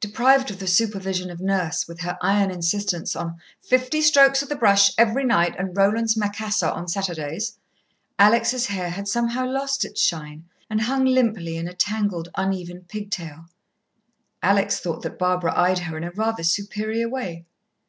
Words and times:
Deprived 0.00 0.50
of 0.50 0.58
the 0.58 0.66
supervision 0.66 1.30
of 1.30 1.38
Nurse, 1.38 1.86
with 1.86 2.00
her 2.00 2.18
iron 2.20 2.50
insistence 2.50 3.14
on 3.14 3.40
"fifty 3.62 4.02
strokes 4.02 4.42
of 4.42 4.48
the 4.48 4.56
brush 4.56 4.90
every 4.98 5.22
night, 5.22 5.54
and 5.56 5.76
Rowland's 5.76 6.16
Macassor 6.16 6.66
on 6.68 6.88
Saturdays," 6.88 7.56
Alex' 8.18 8.66
hair 8.66 8.90
had 8.90 9.06
somehow 9.06 9.46
lost 9.46 9.84
its 9.84 10.02
shine, 10.02 10.44
and 10.68 10.80
hung 10.80 11.04
limply 11.04 11.56
in 11.56 11.68
a 11.68 11.72
tangled, 11.72 12.30
uneven 12.36 12.80
pigtail. 12.88 13.44
Alex 14.42 14.80
thought 14.80 15.02
that 15.02 15.20
Barbara 15.20 15.56
eyed 15.56 15.78
her 15.78 15.96
in 15.96 16.02
a 16.02 16.10
rather 16.10 16.42
superior 16.42 17.08
way. 17.08 17.44